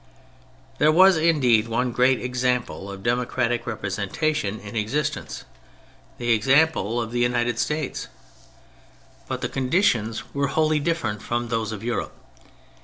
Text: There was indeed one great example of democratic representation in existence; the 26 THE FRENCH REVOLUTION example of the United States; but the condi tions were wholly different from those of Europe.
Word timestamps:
There 0.79 0.91
was 0.91 1.15
indeed 1.15 1.67
one 1.67 1.91
great 1.91 2.19
example 2.19 2.89
of 2.91 3.03
democratic 3.03 3.67
representation 3.67 4.59
in 4.59 4.75
existence; 4.75 5.45
the 6.17 6.25
26 6.25 6.45
THE 6.47 6.51
FRENCH 6.55 6.59
REVOLUTION 6.65 6.81
example 6.81 7.01
of 7.03 7.11
the 7.11 7.19
United 7.19 7.59
States; 7.59 8.07
but 9.27 9.41
the 9.41 9.49
condi 9.49 9.83
tions 9.83 10.23
were 10.33 10.47
wholly 10.47 10.79
different 10.79 11.21
from 11.21 11.49
those 11.49 11.71
of 11.71 11.83
Europe. 11.83 12.13